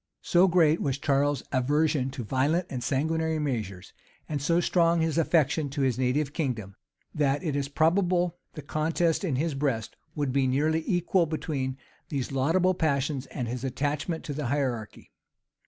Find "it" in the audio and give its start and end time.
7.43-7.55